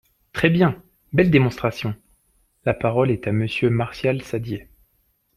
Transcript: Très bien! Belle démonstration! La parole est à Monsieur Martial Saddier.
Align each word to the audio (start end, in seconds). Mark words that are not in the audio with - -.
Très 0.33 0.49
bien! 0.49 0.81
Belle 1.13 1.29
démonstration! 1.29 1.93
La 2.65 2.73
parole 2.73 3.11
est 3.11 3.27
à 3.27 3.31
Monsieur 3.31 3.69
Martial 3.69 4.23
Saddier. 4.23 4.67